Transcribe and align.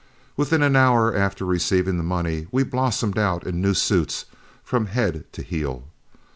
Within 0.35 0.63
an 0.63 0.75
hour 0.75 1.15
after 1.15 1.45
receiving 1.45 1.97
the 1.97 2.03
money, 2.03 2.47
we 2.51 2.63
blossomed 2.63 3.19
out 3.19 3.45
in 3.45 3.61
new 3.61 3.75
suits 3.75 4.25
from 4.63 4.87
head 4.87 5.31
to 5.33 5.43
heel. 5.43 5.89